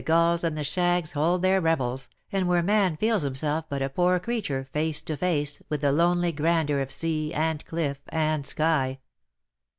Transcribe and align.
91 0.03 0.17
gulls 0.17 0.43
and 0.43 0.57
the 0.57 0.63
shags 0.63 1.13
hold 1.13 1.43
their 1.43 1.61
revels, 1.61 2.09
and 2.31 2.47
where 2.47 2.63
man 2.63 2.97
feels 2.97 3.21
himself 3.21 3.65
but 3.69 3.83
a 3.83 3.89
poor 3.89 4.19
creature 4.19 4.67
face 4.73 4.99
to 4.99 5.15
face 5.15 5.61
with 5.69 5.81
the 5.81 5.91
lonely 5.91 6.31
grandeur 6.31 6.79
of 6.79 6.91
sea, 6.91 7.31
and 7.35 7.63
cliff, 7.67 7.99
and 8.09 8.43
sky. 8.47 8.97